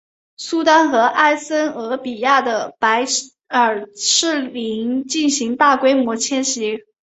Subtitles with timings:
[0.35, 3.03] 苏丹和埃塞俄比亚的白
[3.49, 6.79] 耳赤羚进行大规模迁徙。